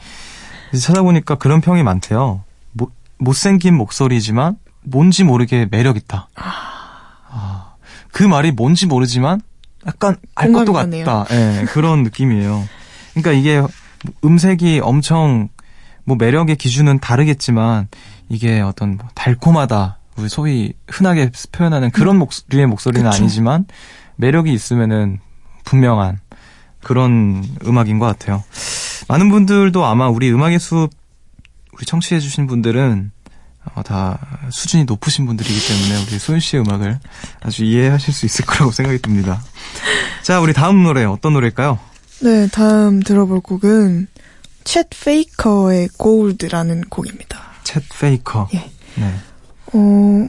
찾아보니까 0.79 1.37
그런 1.37 1.61
평이 1.61 1.83
많대요. 1.83 2.43
못, 2.73 2.93
못생긴 3.19 3.75
목소리지만 3.75 4.57
뭔지 4.83 5.25
모르게 5.25 5.67
매력 5.71 5.97
있다. 5.97 6.29
아, 6.35 7.75
그 8.13 8.23
말이 8.23 8.51
뭔지 8.51 8.87
모르지만 8.87 9.41
약간 9.89 10.17
알 10.35 10.53
것도 10.53 10.73
공감이 10.73 11.03
같다. 11.03 11.27
예, 11.35 11.65
그런 11.65 12.03
느낌이에요. 12.03 12.69
그러니까 13.15 13.33
이게 13.33 13.63
음색이 14.25 14.81
엄청 14.83 15.49
뭐 16.05 16.17
매력의 16.17 16.57
기준은 16.57 17.01
다르겠지만 17.01 17.89
이게 18.29 18.61
어떤 18.61 18.97
뭐 18.97 19.09
달콤하다. 19.15 19.99
우리 20.17 20.29
소위 20.29 20.73
흔하게 20.89 21.31
표현하는 21.53 21.91
그런 21.91 22.19
목소리의 22.19 22.67
목소리는 22.67 23.07
음. 23.07 23.11
그쵸. 23.11 23.23
아니지만 23.23 23.67
매력이 24.17 24.53
있으면은 24.53 25.19
분명한 25.65 26.19
그런 26.83 27.45
음악인 27.65 27.99
것 27.99 28.07
같아요. 28.07 28.45
많은 29.09 29.31
분들도 29.31 29.85
아마 29.85 30.09
우리 30.09 30.31
음악의 30.31 30.59
숲 30.59 30.91
우리 31.73 31.87
청취해 31.87 32.21
주신 32.21 32.47
분들은 32.47 33.13
어, 33.75 33.83
다 33.83 34.19
수준이 34.51 34.85
높으신 34.85 35.27
분들이기 35.27 35.59
때문에 35.67 36.05
우리 36.05 36.19
소윤 36.19 36.41
씨의 36.41 36.63
음악을 36.63 36.99
아주 37.41 37.65
이해하실 37.65 38.15
수 38.15 38.27
있을 38.27 38.45
거라고 38.47 38.73
생각이 38.73 39.01
듭니다. 39.01 39.43
자, 40.23 40.41
우리 40.41 40.53
다음 40.53 40.83
노래 40.83 41.05
어떤 41.05 41.33
노래일까요? 41.33 41.79
네 42.21 42.49
다음 42.49 43.01
들어볼 43.01 43.41
곡은 43.41 44.09
챗 44.65 44.89
페이커의 45.03 45.89
Gold라는 45.97 46.83
곡입니다. 46.91 47.41
챗 47.65 47.83
페이커. 48.01 48.49
예. 48.55 48.71
네. 48.97 49.15
어, 49.73 50.29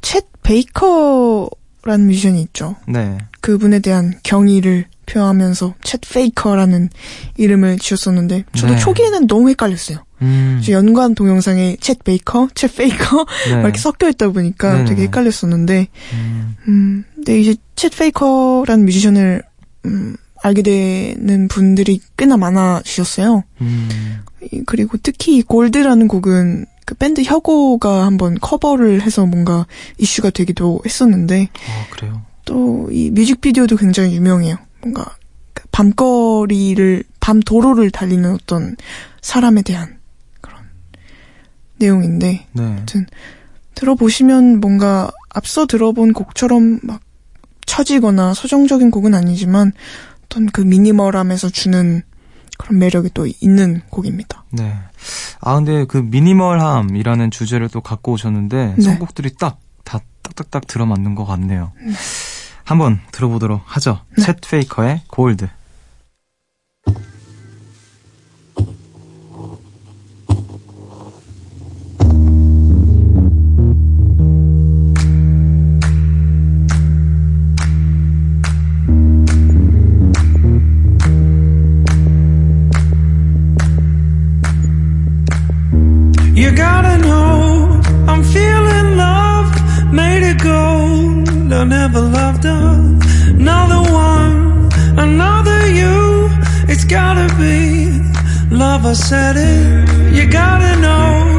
챗 0.00 0.24
베이커라는 0.42 2.06
뮤지션이 2.06 2.42
있죠. 2.42 2.76
네. 2.86 3.18
그분에 3.40 3.78
대한 3.78 4.18
경의를 4.22 4.86
표하면서 5.08 5.74
챗 5.82 6.00
페이커라는 6.12 6.90
이름을 7.36 7.78
지었었는데 7.78 8.44
저도 8.56 8.74
네. 8.74 8.78
초기에는 8.78 9.26
너무 9.26 9.48
헷갈렸어요. 9.50 9.98
음. 10.22 10.60
저 10.64 10.72
연관 10.72 11.14
동영상에 11.14 11.76
챗 11.80 12.02
베이커, 12.04 12.48
챗 12.54 12.76
페이커 12.76 13.24
네. 13.48 13.54
막 13.54 13.62
이렇게 13.62 13.78
섞여 13.78 14.08
있다 14.08 14.28
보니까 14.30 14.72
네네. 14.74 14.84
되게 14.86 15.02
헷갈렸었는데 15.02 15.88
음. 16.14 16.56
음, 16.68 17.04
근데 17.14 17.40
이제 17.40 17.54
챗 17.76 17.96
페이커라는 17.96 18.84
뮤지션을 18.84 19.42
음, 19.86 20.16
알게 20.42 20.62
되는 20.62 21.48
분들이 21.48 22.00
꽤나 22.16 22.36
많아지셨어요. 22.36 23.44
음. 23.60 23.88
이- 24.52 24.62
그리고 24.66 24.96
특히 25.02 25.36
이 25.38 25.42
Gold라는 25.42 26.06
곡은 26.08 26.66
그 26.84 26.94
밴드 26.94 27.22
혁오가 27.22 28.06
한번 28.06 28.38
커버를 28.40 29.02
해서 29.02 29.26
뭔가 29.26 29.66
이슈가 29.98 30.30
되기도 30.30 30.80
했었는데 30.86 31.48
아, 31.52 31.86
그래요. 31.94 32.22
또 32.44 32.88
이 32.90 33.10
뮤직비디오도 33.10 33.76
굉장히 33.76 34.14
유명해요. 34.14 34.56
뭔가 34.80 35.16
그 35.54 35.64
밤거리를 35.70 37.04
밤 37.20 37.40
도로를 37.40 37.90
달리는 37.90 38.32
어떤 38.32 38.76
사람에 39.20 39.62
대한 39.62 39.98
그런 40.40 40.62
내용인데 41.78 42.46
네. 42.52 42.86
들어보시면 43.74 44.60
뭔가 44.60 45.10
앞서 45.30 45.66
들어본 45.66 46.12
곡처럼 46.12 46.80
막 46.82 47.00
처지거나 47.66 48.34
서정적인 48.34 48.90
곡은 48.90 49.14
아니지만 49.14 49.72
어떤 50.24 50.46
그 50.46 50.60
미니멀함에서 50.60 51.50
주는 51.50 52.02
그런 52.58 52.78
매력이 52.78 53.10
또 53.14 53.26
있는 53.40 53.80
곡입니다. 53.90 54.44
네. 54.50 54.74
아, 55.40 55.54
근데 55.54 55.84
그 55.84 55.98
미니멀함이라는 55.98 57.30
주제를 57.30 57.68
또 57.68 57.80
갖고 57.80 58.12
오셨는데 58.12 58.74
네. 58.76 58.82
선곡들이 58.82 59.34
딱, 59.38 59.60
다 59.84 60.00
딱딱딱 60.22 60.66
들어맞는 60.66 61.14
것 61.14 61.24
같네요. 61.24 61.72
한번 62.68 63.00
들어보도록 63.12 63.62
하죠. 63.64 64.00
네. 64.18 64.26
챗 64.26 64.46
페이커의 64.46 65.00
골드. 65.08 65.48
You 86.36 86.54
gotta 86.54 86.98
know 86.98 87.80
I'm 88.06 88.22
feeling 88.22 88.98
love 88.98 89.50
made 89.90 90.22
it 90.22 90.38
go 90.42 90.87
I 91.52 91.64
never 91.64 92.00
loved 92.00 92.44
another 92.44 93.80
one, 93.90 94.68
another 94.98 95.66
you. 95.66 96.28
It's 96.68 96.84
gotta 96.84 97.34
be 97.36 97.88
love. 98.54 98.84
I 98.84 98.92
said 98.92 99.36
it. 99.36 100.14
You 100.14 100.30
gotta 100.30 100.80
know 100.80 101.37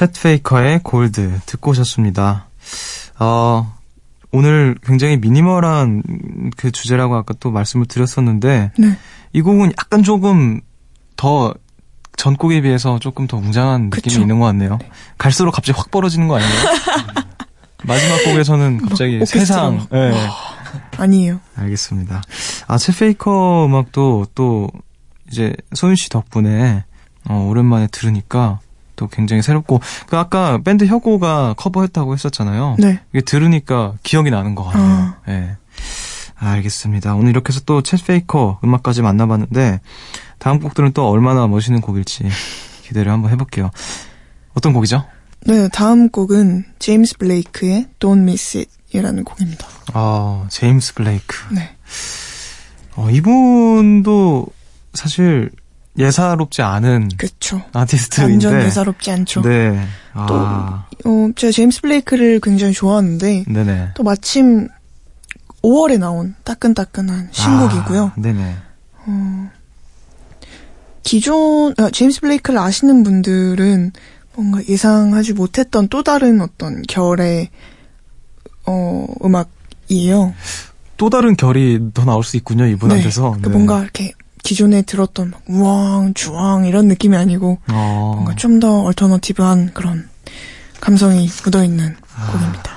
챗 0.00 0.22
페이커의 0.22 0.80
골드 0.82 1.40
듣고 1.44 1.72
오셨습니다. 1.72 2.46
어, 3.18 3.76
오늘 4.32 4.74
굉장히 4.82 5.18
미니멀한 5.18 6.02
그 6.56 6.70
주제라고 6.70 7.16
아까 7.16 7.34
또 7.38 7.50
말씀을 7.50 7.84
드렸었는데 7.84 8.72
네. 8.78 8.98
이 9.34 9.42
곡은 9.42 9.72
약간 9.78 10.02
조금 10.02 10.62
더 11.16 11.52
전곡에 12.16 12.62
비해서 12.62 12.98
조금 12.98 13.26
더 13.26 13.36
웅장한 13.36 13.90
느낌이. 13.90 14.22
있는 14.22 14.38
것 14.38 14.46
같네요. 14.46 14.78
갈수록 15.18 15.50
갑자기 15.50 15.76
확 15.76 15.90
벌어지는 15.90 16.28
거 16.28 16.36
아니에요? 16.36 16.52
마지막 17.84 18.24
곡에서는 18.24 18.78
갑자기 18.78 19.18
막 19.18 19.26
세상. 19.26 19.86
예. 19.92 20.14
아니에요. 20.96 21.40
알겠습니다. 21.56 22.22
아, 22.66 22.76
챗 22.76 22.98
페이커 22.98 23.66
음악도 23.66 24.26
또 24.34 24.70
이제 25.30 25.52
소윤 25.74 25.96
씨 25.96 26.08
덕분에 26.08 26.84
어, 27.28 27.46
오랜만에 27.50 27.86
들으니까 27.88 28.60
또 29.00 29.08
굉장히 29.08 29.40
새롭고 29.40 29.80
그 30.08 30.18
아까 30.18 30.58
밴드 30.62 30.84
혁오가 30.84 31.54
커버했다고 31.56 32.12
했었잖아요. 32.12 32.76
네. 32.78 33.00
이게 33.14 33.22
들으니까 33.22 33.94
기억이 34.02 34.30
나는 34.30 34.54
것 34.54 34.64
같아요. 34.64 34.84
아. 34.84 35.16
예. 35.28 35.56
알겠습니다. 36.36 37.14
오늘 37.14 37.30
이렇게 37.30 37.48
해서 37.50 37.60
또 37.64 37.80
챗 37.80 38.04
페이커 38.06 38.60
음악까지 38.62 39.00
만나봤는데 39.00 39.80
다음 40.38 40.60
곡들은 40.60 40.92
또 40.92 41.08
얼마나 41.08 41.46
멋있는 41.46 41.80
곡일지 41.80 42.28
기대를 42.82 43.10
한번 43.10 43.30
해볼게요. 43.30 43.70
어떤 44.52 44.74
곡이죠? 44.74 45.04
네, 45.46 45.68
다음 45.68 46.10
곡은 46.10 46.66
제임스 46.78 47.16
블레이크의 47.16 47.86
Don't 47.98 48.18
Miss 48.20 48.58
It 48.58 48.70
이라는 48.92 49.24
곡입니다. 49.24 49.66
아, 49.94 50.44
제임스 50.50 50.94
블레이크. 50.94 51.54
네. 51.54 51.70
어, 52.96 53.08
이분도 53.10 54.46
사실 54.92 55.50
예사롭지 55.98 56.62
않은 56.62 57.10
그쵸. 57.16 57.62
아티스트인데. 57.72 58.32
완전 58.46 58.62
예사롭지 58.62 59.10
않죠. 59.10 59.42
네. 59.42 59.80
아, 60.12 60.86
어, 61.04 61.28
제가 61.36 61.50
제임스 61.50 61.82
블레이크를 61.82 62.40
굉장히 62.40 62.72
좋아하는데, 62.72 63.44
네네. 63.48 63.90
또 63.94 64.02
마침 64.02 64.68
5월에 65.62 65.98
나온 65.98 66.34
따끈따끈한 66.44 67.28
신곡이고요. 67.32 68.12
아, 68.16 68.20
네네. 68.20 68.56
기존, 71.02 71.74
아, 71.78 71.90
제임스 71.90 72.20
블레이크를 72.20 72.60
아시는 72.60 73.02
분들은 73.02 73.92
뭔가 74.36 74.60
예상하지 74.68 75.32
못했던 75.32 75.88
또 75.88 76.02
다른 76.02 76.40
어떤 76.40 76.82
결의, 76.88 77.48
어, 78.66 79.06
음악이에요. 79.24 80.34
또 80.96 81.10
다른 81.10 81.34
결이 81.36 81.90
더 81.94 82.04
나올 82.04 82.22
수 82.22 82.36
있군요, 82.36 82.66
이분한테서. 82.66 83.38
그 83.42 83.48
뭔가 83.48 83.82
이렇게 83.82 84.12
기존에 84.42 84.82
들었던 84.82 85.30
막 85.30 85.42
우왕, 85.48 86.14
주왕 86.14 86.64
이런 86.66 86.86
느낌이 86.88 87.16
아니고, 87.16 87.58
어, 87.70 88.12
뭔가 88.14 88.34
좀 88.36 88.60
더 88.60 88.82
얼터너티브한 88.82 89.72
그런 89.74 90.08
감성이 90.80 91.28
묻어있는 91.44 91.96
곡입니다. 92.32 92.72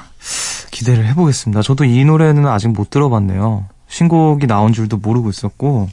기대를 0.72 1.06
해보겠습니다. 1.08 1.62
저도 1.62 1.84
이 1.86 2.04
노래는 2.06 2.48
아직 2.48 2.70
못 2.70 2.90
들어봤네요. 2.90 3.66
신곡이 3.88 4.48
나온 4.48 4.72
줄도 4.74 4.98
모르고 4.98 5.30
있었고. 5.30 5.90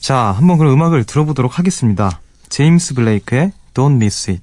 자, 0.00 0.16
한번 0.36 0.56
그럼 0.58 0.72
음악을 0.74 1.04
들어보도록 1.04 1.58
하겠습니다. 1.58 2.20
제임스 2.48 2.94
블레이크의 2.94 3.52
Don't 3.74 3.96
Miss 3.96 4.30
It. 4.30 4.42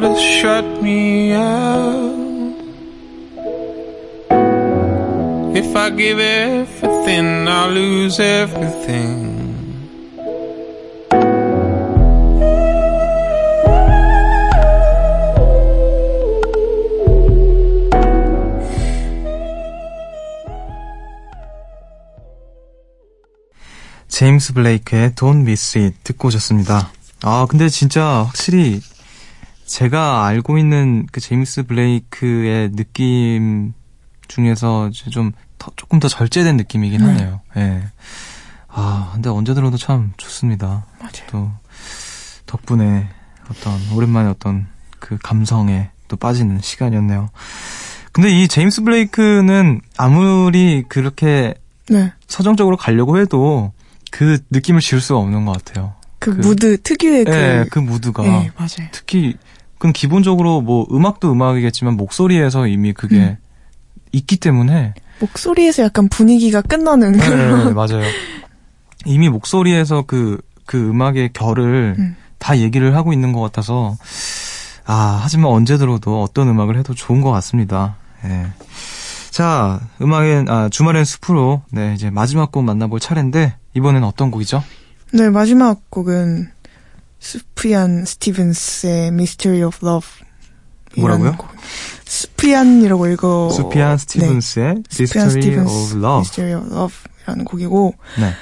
Has 0.00 0.18
shut 0.18 0.64
me 0.82 1.34
out. 1.34 2.56
If 5.54 5.76
I 5.76 5.90
give 5.90 6.18
everything, 6.18 7.46
I'll 7.46 7.70
lose 7.70 8.18
everything. 8.18 9.28
제임스 24.08 24.54
블레이크의 24.54 25.10
Don't 25.12 25.42
Miss 25.42 25.78
It 25.78 25.96
듣고 26.04 26.28
오셨습니다. 26.28 26.90
아, 27.22 27.46
근데 27.48 27.68
진짜 27.68 28.24
확실히 28.26 28.80
제가 29.80 30.26
알고 30.26 30.58
있는 30.58 31.06
그 31.12 31.20
제임스 31.20 31.62
블레이크의 31.62 32.72
느낌 32.72 33.72
중에서 34.26 34.90
좀 34.90 35.30
더, 35.58 35.70
조금 35.76 36.00
더 36.00 36.08
절제된 36.08 36.56
느낌이긴 36.56 37.00
네. 37.00 37.06
하네요. 37.06 37.40
예. 37.56 37.82
아, 38.66 39.10
근데 39.14 39.28
언제 39.30 39.54
들어도 39.54 39.76
참 39.76 40.12
좋습니다. 40.16 40.86
맞아요. 40.98 41.12
또 41.30 41.50
덕분에 42.46 43.08
어떤 43.48 43.78
오랜만에 43.94 44.28
어떤 44.30 44.66
그 44.98 45.16
감성에 45.22 45.90
또 46.08 46.16
빠지는 46.16 46.60
시간이었네요. 46.60 47.30
근데 48.10 48.28
이 48.28 48.48
제임스 48.48 48.82
블레이크는 48.82 49.82
아무리 49.96 50.82
그렇게 50.88 51.54
네. 51.88 52.12
서정적으로 52.26 52.76
가려고 52.76 53.18
해도 53.20 53.72
그 54.10 54.38
느낌을 54.50 54.80
지울 54.80 55.00
수가 55.00 55.20
없는 55.20 55.44
것 55.44 55.52
같아요. 55.64 55.94
그, 56.18 56.34
그- 56.34 56.40
무드, 56.40 56.82
특유의 56.82 57.24
그. 57.24 57.30
예, 57.32 57.64
그 57.70 57.78
무드가 57.78 58.24
네, 58.24 58.50
맞아요. 58.56 58.88
특히 58.90 59.36
그건 59.80 59.94
기본적으로 59.94 60.60
뭐 60.60 60.86
음악도 60.92 61.32
음악이겠지만 61.32 61.96
목소리에서 61.96 62.66
이미 62.66 62.92
그게 62.92 63.16
음. 63.16 63.36
있기 64.12 64.36
때문에 64.36 64.92
목소리에서 65.20 65.84
약간 65.84 66.06
분위기가 66.10 66.60
끝나는 66.60 67.12
네, 67.12 67.18
그런. 67.26 67.74
맞아요. 67.74 68.02
이미 69.06 69.30
목소리에서 69.30 70.04
그, 70.06 70.38
그 70.66 70.90
음악의 70.90 71.30
결을 71.32 71.96
음. 71.98 72.14
다 72.36 72.58
얘기를 72.58 72.94
하고 72.94 73.14
있는 73.14 73.32
것 73.32 73.40
같아서, 73.40 73.96
아, 74.84 75.18
하지만 75.22 75.50
언제 75.50 75.78
들어도 75.78 76.22
어떤 76.22 76.48
음악을 76.48 76.76
해도 76.76 76.92
좋은 76.92 77.22
것 77.22 77.30
같습니다. 77.32 77.96
예. 78.24 78.48
자, 79.30 79.80
음악엔, 80.02 80.50
아, 80.50 80.68
주말엔 80.68 81.06
숲으로, 81.06 81.62
네, 81.70 81.94
이제 81.94 82.10
마지막 82.10 82.52
곡 82.52 82.64
만나볼 82.64 83.00
차례인데, 83.00 83.54
이번엔 83.74 84.04
어떤 84.04 84.30
곡이죠? 84.30 84.62
네, 85.14 85.30
마지막 85.30 85.90
곡은 85.90 86.50
스프리안 87.20 88.04
스티븐스의 88.04 89.08
Mystery 89.08 89.62
of 89.62 89.78
Love. 89.86 90.08
뭐라고요? 90.98 91.36
곡. 91.36 91.48
스프리안이라고 92.04 93.06
읽어. 93.08 93.50
수피안 93.50 93.98
스티븐스의 93.98 94.74
네. 94.74 94.82
스프리안 95.06 95.28
Mystery 95.28 95.60
of 95.60 95.70
스티븐스 95.70 95.94
Love. 95.96 96.16
Mystery 96.18 96.54
of 96.60 96.74
Love이라는 96.74 97.44
곡이고 97.44 97.94
네. 98.18 98.32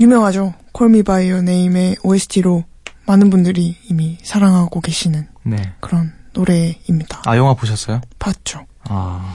유명하죠. 0.00 0.54
Call 0.76 0.94
Me 0.94 1.02
By 1.02 1.30
Your 1.30 1.42
Name의 1.42 1.96
OST로 2.02 2.64
많은 3.06 3.30
분들이 3.30 3.76
이미 3.90 4.18
사랑하고 4.22 4.80
계시는 4.80 5.26
네. 5.44 5.72
그런 5.80 6.12
노래입니다. 6.34 7.22
아, 7.26 7.36
영화 7.36 7.54
보셨어요? 7.54 8.00
봤죠. 8.18 8.64
아, 8.88 9.34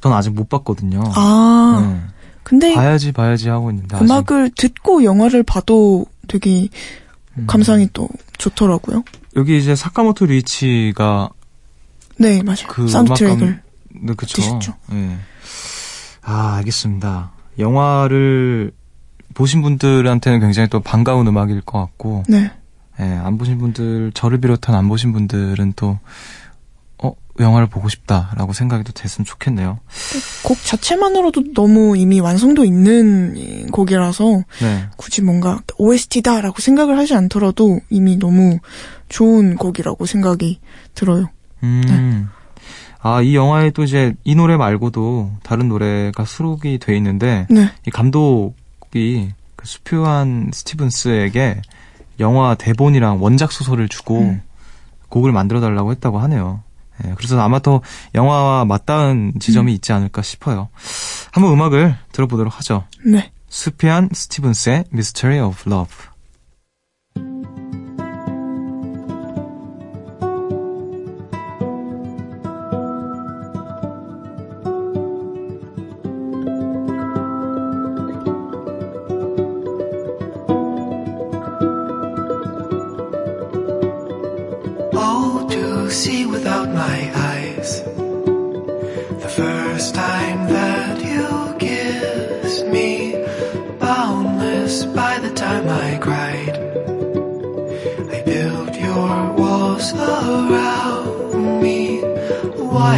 전 0.00 0.12
아직 0.12 0.30
못 0.30 0.48
봤거든요. 0.48 1.02
아, 1.14 1.80
네. 1.86 2.00
근데 2.42 2.74
봐야지, 2.74 3.12
봐야지 3.12 3.48
하고 3.48 3.70
있는데. 3.70 3.94
아직. 3.96 4.04
음악을 4.04 4.50
듣고 4.56 5.04
영화를 5.04 5.42
봐도 5.44 6.06
되게 6.28 6.62
음. 6.62 6.68
감상이 7.46 7.88
또 7.92 8.08
좋더라고요. 8.38 9.04
여기 9.36 9.58
이제 9.58 9.74
사카모토 9.74 10.26
리치가 10.26 11.30
네, 12.20 12.42
맞아요. 12.42 12.66
그 12.68 12.86
사운드 12.86 13.14
트랙을. 13.14 13.62
네, 14.02 14.14
그쵸. 14.14 14.42
예. 14.92 15.16
아, 16.22 16.56
알겠습니다. 16.56 17.32
영화를 17.58 18.72
보신 19.32 19.62
분들한테는 19.62 20.40
굉장히 20.40 20.68
또 20.68 20.80
반가운 20.80 21.26
음악일 21.26 21.62
것 21.62 21.78
같고, 21.78 22.24
네. 22.28 22.50
예, 23.00 23.04
안 23.04 23.38
보신 23.38 23.58
분들, 23.58 24.12
저를 24.12 24.38
비롯한 24.38 24.74
안 24.74 24.86
보신 24.88 25.12
분들은 25.12 25.72
또, 25.76 25.88
어, 25.88 25.98
영화를 27.40 27.68
보고 27.68 27.88
싶다라고 27.88 28.52
생각이 28.52 28.84
또 28.84 28.92
됐으면 28.92 29.24
좋겠네요. 29.24 29.78
곡 30.44 30.62
자체만으로도 30.62 31.52
너무 31.54 31.96
이미 31.96 32.20
완성도 32.20 32.64
있는 32.64 33.36
이 33.36 33.66
곡이라서 33.66 34.44
네. 34.60 34.88
굳이 34.96 35.22
뭔가 35.22 35.60
OST다라고 35.78 36.60
생각을 36.60 36.98
하지 36.98 37.14
않더라도 37.14 37.80
이미 37.90 38.16
너무 38.16 38.58
좋은 39.08 39.56
곡이라고 39.56 40.06
생각이 40.06 40.60
들어요. 40.94 41.30
음. 41.62 42.28
아, 43.02 43.22
이 43.22 43.34
영화에 43.34 43.70
또 43.70 43.82
이제 43.82 44.14
이 44.24 44.34
노래 44.34 44.56
말고도 44.56 45.32
다른 45.42 45.68
노래가 45.68 46.24
수록이 46.24 46.78
돼 46.78 46.96
있는데, 46.96 47.46
네. 47.48 47.70
이 47.86 47.90
감독이 47.90 49.32
그 49.56 49.66
수표한 49.66 50.50
스티븐스에게 50.52 51.62
영화 52.20 52.54
대본이랑 52.54 53.22
원작 53.22 53.52
소설을 53.52 53.88
주고 53.88 54.20
음. 54.20 54.42
곡을 55.08 55.32
만들어 55.32 55.60
달라고 55.60 55.90
했다고 55.92 56.18
하네요. 56.20 56.62
예, 57.04 57.14
그래서 57.16 57.40
아마 57.40 57.58
더 57.60 57.80
영화와 58.14 58.64
맞닿은 58.64 59.34
지점이 59.40 59.72
있지 59.74 59.92
않을까 59.92 60.22
싶어요. 60.22 60.68
한번 61.32 61.52
음악을 61.52 61.96
들어보도록 62.12 62.58
하죠. 62.58 62.84
네. 63.04 63.32
수피안 63.48 64.10
스티븐스의 64.12 64.84
Mystery 64.92 65.46
of 65.46 65.70
Love. 65.70 65.94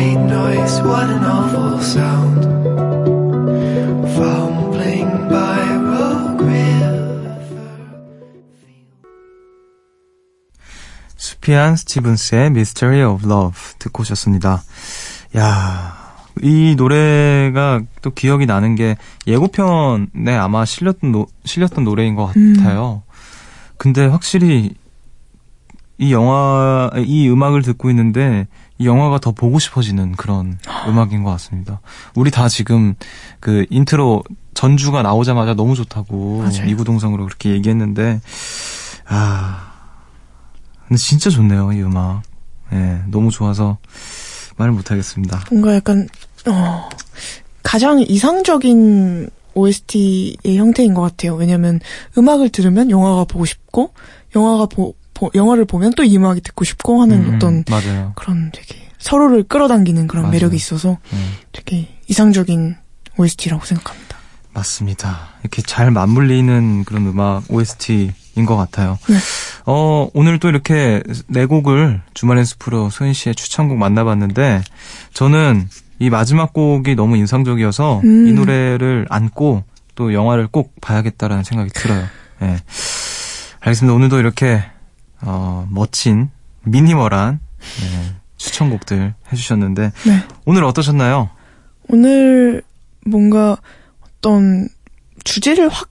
White 0.03 0.27
noise, 0.27 0.83
what 0.83 1.09
an 1.09 1.25
awful 1.25 1.79
sound. 1.79 2.43
Fumbling 4.17 5.29
by 5.29 5.63
Rogue 5.79 6.45
River. 6.45 7.61
수피안 11.17 11.77
스티븐스의 11.77 12.47
Mystery 12.47 13.01
of 13.05 13.25
Love 13.25 13.57
듣고 13.79 14.01
오셨습니다. 14.01 14.65
야, 15.37 15.95
이 16.43 16.75
노래가 16.77 17.83
또 18.03 18.11
기억이 18.11 18.45
나는 18.45 18.75
게 18.75 18.97
예고편에 19.29 20.35
아마 20.37 20.65
실렸던 20.65 21.13
노, 21.13 21.29
실렸던 21.45 21.85
노래인 21.85 22.17
것 22.17 22.27
같아요. 22.27 23.05
근데 23.77 24.07
확실히 24.07 24.75
이 25.99 26.13
영화 26.13 26.91
이 26.97 27.29
음악을 27.29 27.63
듣고 27.63 27.89
있는데 27.91 28.49
이 28.79 28.87
영화가 28.87 29.19
더 29.19 29.33
보고 29.33 29.59
싶어지는 29.59 30.13
그런 30.13 30.59
음악인 30.89 31.23
것 31.23 31.31
같습니다. 31.33 31.81
우리 32.15 32.31
다 32.31 32.49
지금 32.49 32.95
그 33.41 33.67
인트로 33.71 34.25
전주가 34.55 35.03
나오자마자 35.03 35.55
너무 35.55 35.75
좋다고 35.75 36.39
맞아요. 36.39 36.67
이구동성으로 36.67 37.25
그렇게 37.25 37.51
얘기했는데 37.51 38.21
아 39.07 39.73
근데 40.89 40.99
진짜 40.99 41.31
좋네요 41.31 41.73
이 41.73 41.83
음악. 41.83 42.23
예, 42.73 43.03
너무 43.09 43.31
좋아서 43.31 43.79
말을 44.57 44.73
못하겠습니다. 44.73 45.45
뭔가 45.51 45.75
약간 45.75 46.09
어, 46.47 46.89
가장 47.63 48.01
이상적인 48.01 49.29
OST의 49.55 50.57
형태인 50.57 50.95
것 50.95 51.03
같아요. 51.03 51.35
왜냐하면 51.35 51.81
음악을 52.17 52.49
들으면 52.49 52.91
영화가 52.91 53.25
보고 53.25 53.45
싶고 53.45 53.93
영화가 54.35 54.67
보, 54.67 54.95
보- 55.23 55.31
영화를 55.37 55.65
보면 55.65 55.93
또 55.95 56.03
이 56.03 56.17
음악이 56.17 56.41
듣고 56.41 56.65
싶고 56.65 57.01
하는 57.01 57.25
음, 57.25 57.35
어떤 57.37 57.65
맞아요. 57.71 58.13
그런 58.17 58.51
되게 58.53 58.89
서로를 58.99 59.45
끌어당기는 59.45 60.07
그런 60.09 60.25
맞아요. 60.25 60.33
매력이 60.33 60.57
있어서 60.57 60.99
음. 61.13 61.33
되게 61.53 61.89
이상적인 62.09 62.77
OST라고 63.19 63.65
생각합니다. 63.65 64.17
맞습니다. 64.53 65.29
이렇게 65.43 65.63
잘 65.63 65.91
맞물리는 65.93 66.85
그런 66.85 67.07
음악 67.07 67.45
OST인 67.49 68.13
것 68.47 68.57
같아요. 68.57 68.99
네. 69.09 69.17
어, 69.67 70.09
오늘 70.13 70.39
또 70.41 70.49
이렇게 70.49 71.03
네 71.29 71.47
곡을 71.47 72.03
주말엔 72.15 72.45
숲으로 72.45 72.91
소연 72.91 73.13
씨의 73.15 73.35
추천곡 73.35 73.79
만나봤는데, 73.79 74.63
저는 75.15 75.69
이 76.01 76.11
마지막 76.11 76.53
곡이 76.53 76.97
너무 76.97 77.17
인상적이어서 77.17 78.01
음. 78.05 78.27
이 78.29 78.33
노래를 78.33 79.07
안고 79.09 79.63
또 79.95 80.13
영화를 80.13 80.49
꼭 80.49 80.75
봐야겠다라는 80.81 81.45
생각이 81.45 81.71
들어요. 81.71 82.05
예. 82.43 82.57
알겠습니다. 83.61 83.95
오늘도 83.95 84.19
이렇게, 84.19 84.63
어, 85.23 85.67
멋진, 85.71 86.31
미니멀한, 86.65 87.41
예, 87.61 88.15
추천곡들 88.37 89.15
해주셨는데, 89.33 89.93
네. 90.07 90.25
오늘 90.45 90.65
어떠셨나요? 90.65 91.31
오늘 91.89 92.63
뭔가 93.07 93.57
어떤 94.01 94.69
주제를 95.25 95.69
확 95.69 95.89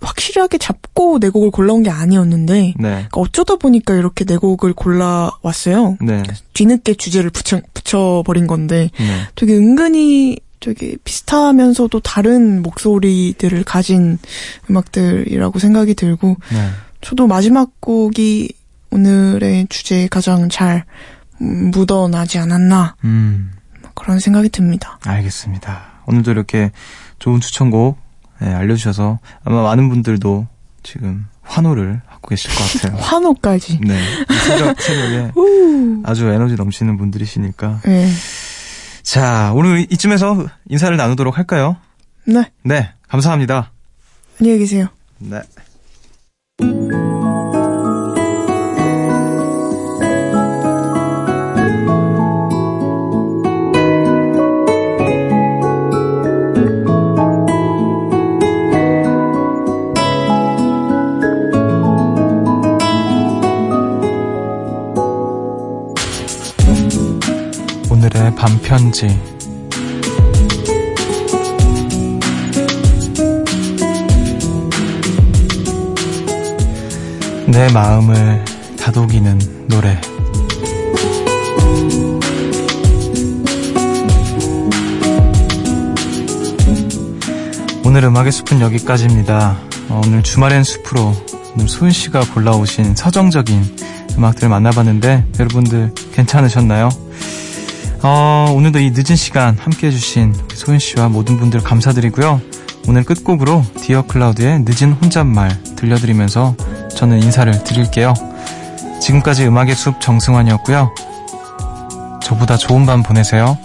확실하게 0.00 0.58
잡고 0.58 1.18
네 1.20 1.28
곡을 1.28 1.50
골라온 1.50 1.82
게 1.82 1.90
아니었는데 1.90 2.54
네. 2.54 2.74
그러니까 2.78 3.20
어쩌다 3.20 3.56
보니까 3.56 3.94
이렇게 3.94 4.24
네 4.24 4.36
곡을 4.36 4.72
골라왔어요. 4.72 5.98
네. 6.00 6.22
뒤늦게 6.54 6.94
주제를 6.94 7.30
붙여, 7.30 7.60
붙여버린 7.74 8.46
건데 8.46 8.90
네. 8.96 9.20
되게 9.34 9.54
은근히 9.54 10.38
되게 10.58 10.96
비슷하면서도 11.04 12.00
다른 12.00 12.62
목소리들을 12.62 13.64
가진 13.64 14.18
음악들이라고 14.68 15.58
생각이 15.58 15.94
들고 15.94 16.36
네. 16.50 16.68
저도 17.00 17.26
마지막 17.26 17.70
곡이 17.80 18.52
오늘의 18.90 19.66
주제에 19.68 20.08
가장 20.08 20.48
잘 20.48 20.84
음, 21.40 21.70
묻어나지 21.70 22.38
않았나 22.38 22.96
음. 23.04 23.52
그런 23.94 24.18
생각이 24.18 24.48
듭니다. 24.48 24.98
알겠습니다. 25.04 25.82
오늘도 26.06 26.30
이렇게 26.30 26.70
좋은 27.18 27.40
추천곡 27.40 27.98
네, 28.40 28.52
알려주셔서 28.52 29.18
아마 29.44 29.62
많은 29.62 29.88
분들도 29.88 30.46
지금 30.82 31.26
환호를 31.42 32.00
하고 32.06 32.28
계실 32.28 32.50
것 32.54 32.80
같아요. 32.80 33.00
환호까지. 33.02 33.80
네. 33.82 34.00
이 34.30 34.34
새벽, 34.34 34.80
새벽에 34.80 35.32
아주 36.04 36.26
에너지 36.28 36.54
넘치는 36.54 36.96
분들이시니까. 36.96 37.80
네. 37.84 38.10
자, 39.02 39.52
오늘 39.54 39.86
이쯤에서 39.90 40.46
인사를 40.68 40.96
나누도록 40.96 41.36
할까요? 41.36 41.76
네. 42.26 42.50
네. 42.62 42.92
감사합니다. 43.08 43.72
안녕히 44.40 44.58
계세요. 44.60 44.86
네. 45.18 45.40
밤편지. 69.00 69.20
내 77.46 77.72
마음을 77.72 78.44
다독이는 78.78 79.66
노래. 79.68 79.98
오늘 87.84 88.04
음악의 88.04 88.30
숲은 88.30 88.60
여기까지입니다. 88.60 89.58
어, 89.88 90.00
오늘 90.04 90.22
주말엔 90.22 90.62
숲으로 90.62 91.12
오늘 91.54 91.68
소윤 91.68 91.90
씨가 91.90 92.20
골라오신 92.32 92.94
서정적인 92.94 93.78
음악들을 94.16 94.48
만나봤는데 94.48 95.24
여러분들 95.38 95.92
괜찮으셨나요? 96.12 97.09
어, 98.02 98.50
오늘도 98.54 98.78
이 98.78 98.92
늦은 98.92 99.14
시간 99.14 99.58
함께 99.58 99.88
해주신 99.88 100.34
소윤 100.54 100.78
씨와 100.78 101.08
모든 101.08 101.38
분들 101.38 101.60
감사드리고요. 101.60 102.40
오늘 102.88 103.04
끝곡으로 103.04 103.62
디어 103.78 104.02
클라우드의 104.06 104.64
늦은 104.66 104.92
혼잣말 104.94 105.62
들려드리면서 105.76 106.56
저는 106.96 107.22
인사를 107.22 107.62
드릴게요. 107.62 108.14
지금까지 109.02 109.46
음악의 109.46 109.74
숲 109.74 110.00
정승환이었고요. 110.00 110.94
저보다 112.22 112.56
좋은 112.56 112.86
밤 112.86 113.02
보내세요. 113.02 113.58